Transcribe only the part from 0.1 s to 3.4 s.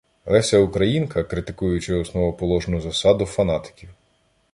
Леся Українка, критикуючи основоположну засаду